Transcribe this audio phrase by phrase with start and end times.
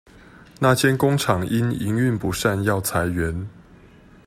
[0.59, 3.47] 那間工廠因營運不善要裁員